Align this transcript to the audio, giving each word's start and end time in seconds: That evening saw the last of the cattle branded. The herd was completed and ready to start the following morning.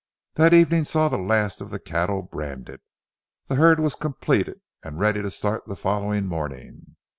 That 0.33 0.51
evening 0.51 0.85
saw 0.85 1.09
the 1.09 1.19
last 1.19 1.61
of 1.61 1.69
the 1.69 1.77
cattle 1.77 2.23
branded. 2.23 2.81
The 3.45 3.53
herd 3.53 3.79
was 3.79 3.93
completed 3.93 4.59
and 4.81 4.99
ready 4.99 5.21
to 5.21 5.29
start 5.29 5.67
the 5.67 5.75
following 5.75 6.25
morning. 6.25 6.95